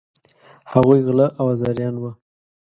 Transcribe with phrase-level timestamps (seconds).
[0.73, 2.11] هغوی غله او آزاریان وه.